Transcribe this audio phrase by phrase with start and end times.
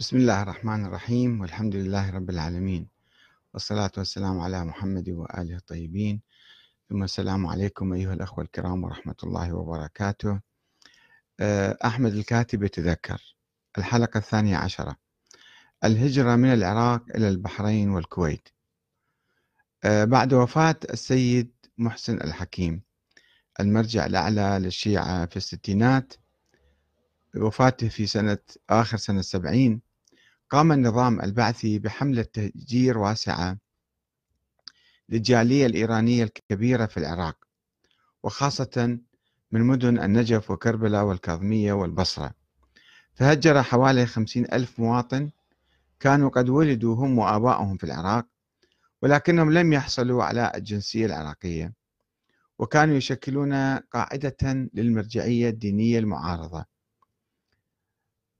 [0.00, 2.88] بسم الله الرحمن الرحيم والحمد لله رب العالمين.
[3.54, 6.20] والصلاة والسلام على محمد وآله الطيبين.
[6.88, 10.40] ثم السلام عليكم أيها الأخوة الكرام ورحمة الله وبركاته.
[11.40, 13.34] آه، أحمد الكاتب يتذكر
[13.78, 14.96] الحلقة الثانية عشرة.
[15.84, 18.48] الهجرة من العراق إلى البحرين والكويت.
[19.84, 22.82] آه، بعد وفاة السيد محسن الحكيم
[23.60, 26.14] المرجع الأعلى للشيعة في الستينات.
[27.36, 28.38] وفاته في سنة
[28.70, 29.89] آخر سنة السبعين.
[30.50, 33.58] قام النظام البعثي بحملة تهجير واسعة
[35.08, 37.44] للجالية الإيرانية الكبيرة في العراق
[38.22, 38.98] وخاصة
[39.52, 42.34] من مدن النجف وكربلاء والكاظمية والبصرة.
[43.14, 45.30] فهجر حوالي خمسين ألف مواطن
[46.00, 48.26] كانوا قد ولدوا هم وآبائهم في العراق
[49.02, 51.74] ولكنهم لم يحصلوا على الجنسية العراقية
[52.58, 56.64] وكانوا يشكلون قاعدة للمرجعية الدينية المعارضة.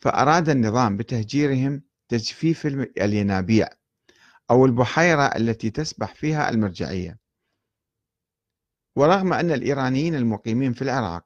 [0.00, 1.82] فأراد النظام بتهجيرهم
[2.12, 2.66] تجفيف
[2.98, 3.68] الينابيع
[4.50, 7.18] أو البحيرة التي تسبح فيها المرجعية.
[8.96, 11.24] ورغم أن الإيرانيين المقيمين في العراق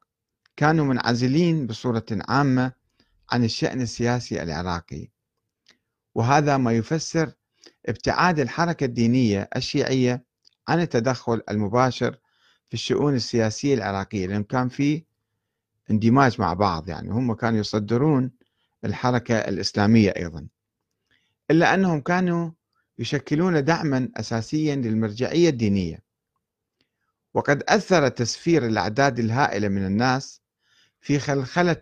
[0.57, 2.73] كانوا منعزلين بصورة عامة
[3.33, 5.09] عن الشأن السياسي العراقي
[6.14, 7.33] وهذا ما يفسر
[7.87, 10.25] ابتعاد الحركة الدينية الشيعية
[10.69, 12.19] عن التدخل المباشر
[12.69, 15.05] في الشؤون السياسية العراقية لأن كان في
[15.91, 18.33] اندماج مع بعض يعني هم كانوا يصدرون
[18.84, 20.48] الحركة الإسلامية أيضا.
[21.50, 22.50] إلا أنهم كانوا
[22.98, 26.02] يشكلون دعما أساسيا للمرجعية الدينية.
[27.34, 30.42] وقد أثر تسفير الأعداد الهائلة من الناس
[31.00, 31.80] في خلخلة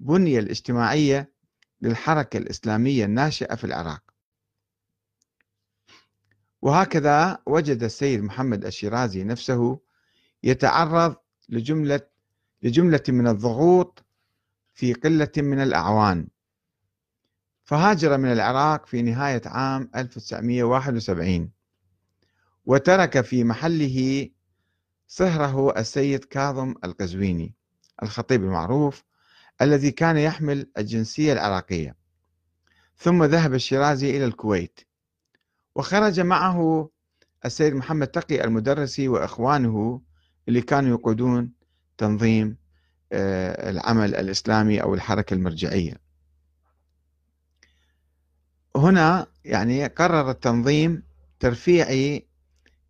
[0.00, 1.32] البنية الاجتماعية
[1.80, 4.02] للحركة الإسلامية الناشئة في العراق.
[6.62, 9.78] وهكذا وجد السيد محمد الشيرازي نفسه
[10.42, 11.16] يتعرض
[11.48, 12.00] لجملة
[12.62, 14.04] لجملة من الضغوط
[14.74, 16.28] في قلة من الأعوان.
[17.64, 21.50] فهاجر من العراق في نهاية عام 1971
[22.66, 24.28] وترك في محله
[25.06, 27.54] صهره السيد كاظم القزويني
[28.02, 29.02] الخطيب المعروف
[29.62, 31.96] الذي كان يحمل الجنسية العراقية.
[32.96, 34.80] ثم ذهب الشيرازي إلى الكويت
[35.74, 36.90] وخرج معه
[37.44, 40.00] السيد محمد تقي المدرسي وإخوانه
[40.48, 41.52] اللي كانوا يقودون
[41.98, 42.56] تنظيم
[43.12, 46.03] آه، العمل الإسلامي أو الحركة المرجعية.
[48.76, 51.02] هنا يعني قرر التنظيم
[51.40, 52.26] ترفيعي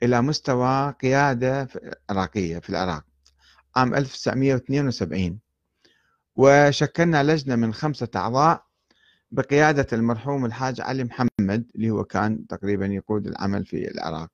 [0.02, 1.68] إلى مستوى قيادة
[2.10, 3.04] عراقية في العراق
[3.76, 5.38] عام 1972
[6.36, 8.64] وشكلنا لجنة من خمسة أعضاء
[9.30, 14.28] بقيادة المرحوم الحاج علي محمد اللي هو كان تقريبا يقود العمل في العراق.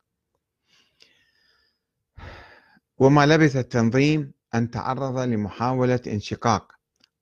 [2.99, 6.73] وما لبث التنظيم أن تعرض لمحاولة انشقاق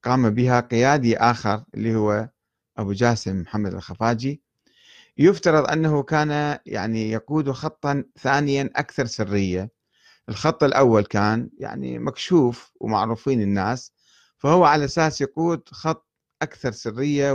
[0.03, 2.29] قام بها قيادي آخر اللي هو
[2.79, 4.43] أبو جاسم محمد الخفاجي
[5.19, 9.71] يفترض أنه كان يعني يقود خطا ثانيا أكثر سرية.
[10.29, 13.93] الخط الأول كان يعني مكشوف ومعروفين الناس
[14.39, 16.09] فهو على أساس يقود خط
[16.43, 17.33] أكثر سرية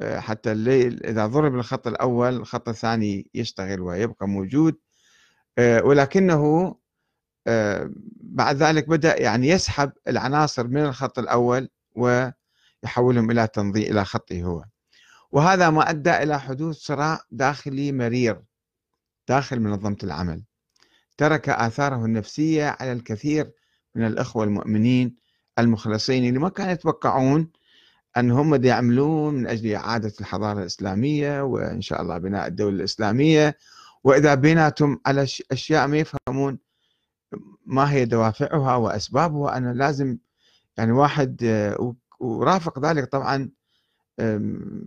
[0.00, 4.76] وحتى إذا ضرب الخط الأول الخط الثاني يشتغل ويبقى موجود.
[5.58, 6.74] آه، ولكنه
[7.46, 7.90] آه،
[8.20, 11.68] بعد ذلك بدأ يعني يسحب العناصر من الخط الأول
[12.82, 14.64] ويحولهم إلى تنظيم إلى خطه هو.
[15.32, 18.42] وهذا ما أدى إلى حدوث صراع داخلي مرير
[19.28, 20.42] داخل منظمة العمل.
[21.18, 23.52] ترك آثاره النفسية على الكثير
[23.94, 25.16] من الأخوة المؤمنين
[25.58, 27.50] المخلصين اللي ما كانوا يتوقعون
[28.16, 33.56] أن هم يعملون من أجل إعادة الحضارة الإسلامية وإن شاء الله بناء الدولة الإسلامية.
[34.04, 36.58] وإذا بيناتهم على أشياء ما يفهمون
[37.66, 40.18] ما هي دوافعها وأسبابها أنا لازم
[40.78, 43.50] يعني واحد آه، ورافق ذلك طبعا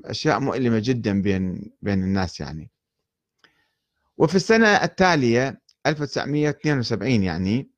[0.05, 2.71] أشياء مؤلمة جدا بين بين الناس يعني.
[4.17, 7.69] وفي السنة التالية 1972 يعني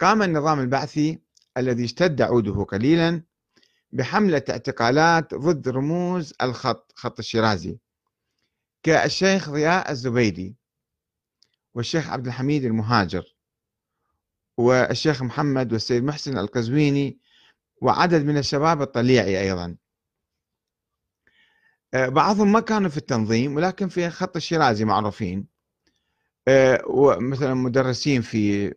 [0.00, 1.18] قام النظام البعثي
[1.56, 3.22] الذي اشتد عوده قليلا
[3.92, 7.78] بحملة اعتقالات ضد رموز الخط خط الشيرازي
[8.82, 10.56] كالشيخ ضياء الزبيدي
[11.74, 13.24] والشيخ عبد الحميد المهاجر
[14.58, 17.18] والشيخ محمد والسيد محسن القزويني
[17.80, 19.76] وعدد من الشباب الطليعي أيضا.
[21.94, 25.46] آه، بعضهم ما كانوا في التنظيم ولكن في خط الشيرازي معروفين.
[26.48, 28.74] آه، ومثلا مدرسين في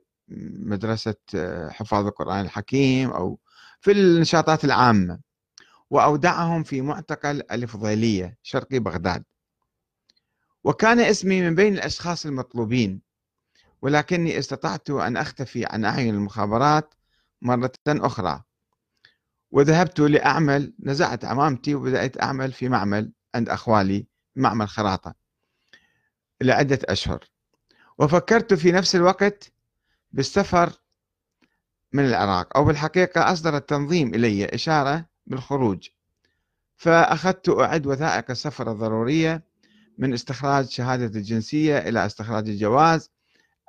[0.60, 3.40] مدرسة آه، حفاظ القرآن الحكيم أو
[3.82, 5.20] في النشاطات العامة.
[5.90, 9.24] وأودعهم في معتقل الفضيلية شرقي بغداد.
[10.64, 13.02] وكان اسمي من بين الأشخاص المطلوبين
[13.82, 16.94] ولكني استطعت أن أختفي عن أعين المخابرات
[17.42, 18.44] مرة أخرى.
[19.54, 25.16] وذهبت لأعمل نزعت عمامتي وبدأت أعمل في معمل عند أخوالي معمل خراطة
[26.42, 27.24] لعدة أشهر.
[27.98, 29.52] وفكرت في نفس الوقت
[30.12, 30.74] بالسفر
[31.92, 35.90] من العراق أو بالحقيقة أصدر التنظيم إلي إشارة بالخروج.
[36.78, 39.44] فأخذت أعد وثائق السفر الضرورية
[39.98, 43.10] من استخراج شهادة الجنسية إلى استخراج الجواز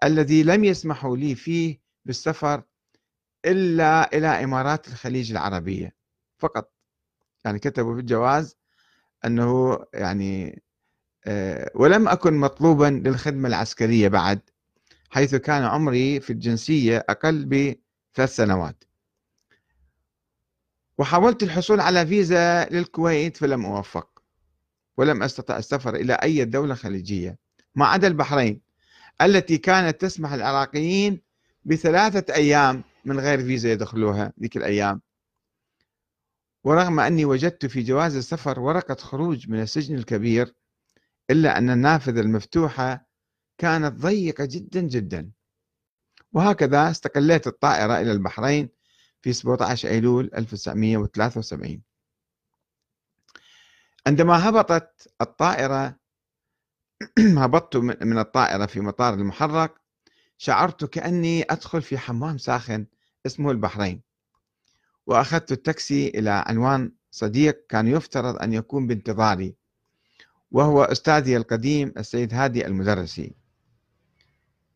[0.05, 2.63] الذي لم يسمحوا لي فيه بالسفر
[3.45, 5.95] إلا إلى إمارات الخليج العربية.
[6.39, 6.73] فقط.
[7.45, 8.57] يعني كتبوا في الجواز
[9.25, 10.63] أنه يعني
[11.27, 14.41] آه، ولم أكن مطلوبا للخدمة العسكرية بعد
[15.11, 18.85] حيث كان عمري في الجنسية أقل بثلاث سنوات.
[20.99, 24.23] وحاولت الحصول على فيزا للكويت فلم أوفق.
[24.97, 27.39] ولم أستطع السفر إلى أي دولة خليجية.
[27.75, 28.61] ما عدا البحرين
[29.23, 31.21] التي كانت تسمح العراقيين
[31.65, 35.01] بثلاثة أيام من غير فيزا يدخلوها ذيك الأيام.
[36.65, 40.55] ورغم أني وجدت في جواز السفر ورقة خروج من السجن الكبير
[41.31, 43.07] إلا أن النافذة المفتوحة
[43.59, 45.31] كانت ضيقة جدا جدا.
[46.33, 48.69] وهكذا استقليت الطائرة إلى البحرين
[49.23, 51.83] في 17 أيلول 1973
[54.07, 55.99] عندما هبطت الطائرة
[57.43, 59.84] هبطت من الطائرة في مطار المحرق
[60.39, 62.87] شعرت كأني أدخل في حمام ساخن
[63.27, 64.01] اسمه البحرين.
[65.07, 69.55] وأخذت التاكسي إلى عنوان صديق كان يفترض أن يكون بانتظاري
[70.51, 73.35] وهو أستاذي القديم السيد هادي المدرسي.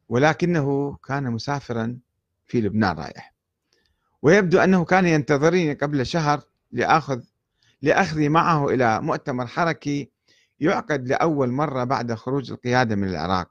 [0.09, 1.99] ولكنه كان مسافرا
[2.47, 3.35] في لبنان رايح.
[4.23, 7.23] ويبدو أنه كان ينتظرني قبل شهر لأخذ
[7.83, 10.11] لأخذي معه إلى مؤتمر حركي
[10.61, 13.51] يعقد لأول مرة بعد خروج القيادة من العراق.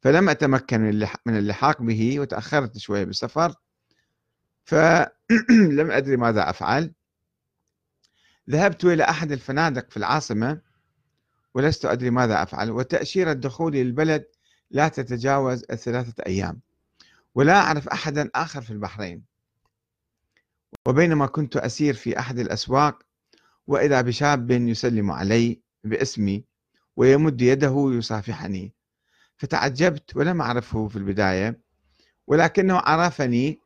[0.00, 0.80] فلم أتمكن
[1.26, 3.54] من اللحاق به وتأخرت شوية بالسفر.
[4.64, 6.92] فلم أدري ماذا أفعل.
[8.50, 10.60] ذهبت إلى أحد الفنادق في العاصمة
[11.54, 12.70] ولست أدري ماذا أفعل.
[12.70, 14.24] وتأشيرة دخولي للبلد
[14.70, 16.60] لا تتجاوز الثلاثة أيام.
[17.34, 19.24] ولا أعرف أحدا آخر في البحرين.
[20.86, 23.02] وبينما كنت أسير في أحد الأسواق
[23.66, 26.44] وإذا بشاب يسلم علي باسمي
[26.96, 28.79] ويمد يده يصافحني.
[29.40, 31.60] فتعجبت ولم أعرفه في البداية
[32.26, 33.60] ولكنه عرفني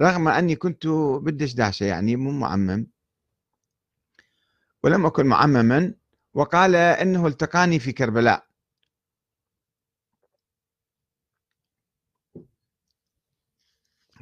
[0.00, 0.86] رغم أني كنت
[1.22, 2.86] بالدشداشة يعني مو معمم.
[4.82, 5.94] ولم أكن معمما
[6.34, 8.46] وقال إنه التقاني في كربلاء.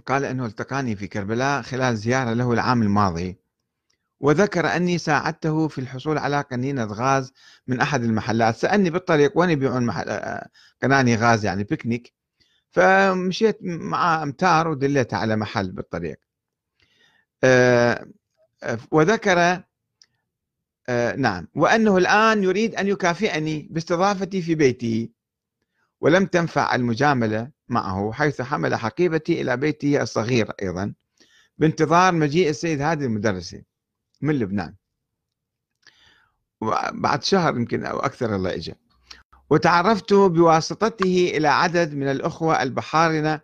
[0.06, 3.41] قال إنه التقاني في كربلاء خلال زيارة له العام الماضي.
[4.22, 7.32] وذكر أني ساعدته في الحصول على قنينه غاز
[7.66, 8.56] من أحد المحلات.
[8.56, 10.38] سألني بالطريق وين يبيعون محل
[10.82, 12.12] قناني غاز يعني بيكنيك.
[12.70, 16.16] فمشيت مع أمتار ودليته على محل بالطريق.
[17.44, 18.06] أه
[18.90, 19.62] وذكر
[20.88, 21.48] آه نعم.
[21.54, 25.08] وأنه الآن يريد أن يكافئني باستضافتي في بيته
[26.00, 30.94] ولم تنفع المجاملة معه حيث حمل حقيبتي إلى بيته الصغير أيضا
[31.58, 33.71] بانتظار مجيء السيد هادي المدرسي.
[34.22, 34.74] من لبنان.
[36.92, 38.74] بعد شهر يمكن أو أكثر الله إجا.
[39.50, 43.40] وتعرفت بواسطته إلى عدد من الأخوة البحارنة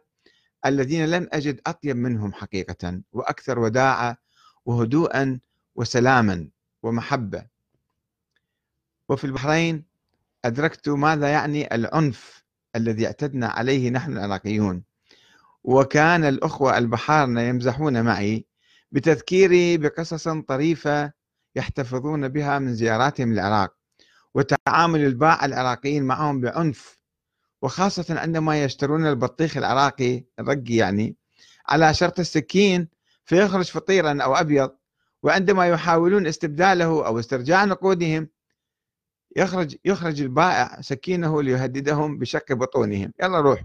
[0.67, 4.17] الذين لم أجد أطيب منهم حقيقة وأكثر وداعة
[4.65, 5.41] وهدوءا
[5.75, 6.49] وسلاما
[6.83, 7.47] ومحبة.
[9.09, 9.85] وفي البحرين
[10.45, 12.45] أدركت ماذا يعني العنف
[12.77, 14.83] الذي اعتدنا عليه نحن العراقيون.
[15.65, 18.48] وكان الأخوة البحارنة يمزحون معي
[18.93, 21.13] بتذكيري بقصص طريفة
[21.57, 23.75] يحتفظون بها من زياراتهم العراق
[24.35, 26.99] وتعامل الباعة العراقيين معهم بعنف
[27.63, 31.17] وخاصة عندما يشترون البطيخ العراقي الرقي يعني
[31.69, 32.89] على شرط السكين
[33.25, 34.77] فيخرج فطيرا أو أبيض
[35.23, 38.29] وعندما يحاولون استبداله أو استرجاع نقودهم
[39.37, 43.13] يخرج يخرج البائع سكينه ليهددهم بشق بطونهم.
[43.23, 43.65] يلا روح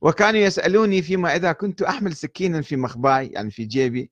[0.00, 4.10] وكانوا يسألوني فيما إذا كنت أحمل سكينا في مخباي يعني في جيبي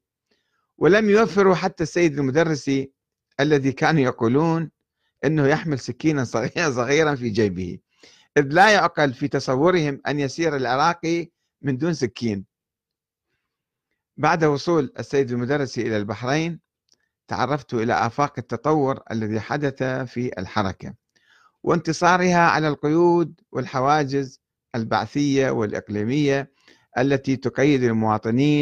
[0.79, 2.93] ولم يوفروا حتى السيد المدرسي
[3.41, 4.71] الذي كانوا يقولون
[5.25, 6.25] أنه يحمل سكينا
[6.79, 7.79] صغيرا في جيبه.
[8.37, 11.31] إذ لا يعقل في تصورهم أن يسير العراقي
[11.63, 12.45] من دون سكين.
[14.17, 16.61] بعد وصول السيد المدرسي إلى البحرين
[17.29, 20.95] تعرفت إلى آفاق التطور الذي حدث في الحركة
[21.63, 24.41] وانتصارها على القيود والحواجز
[24.75, 26.51] البعثية والإقليمية
[26.99, 28.49] التي تقيد المواطنين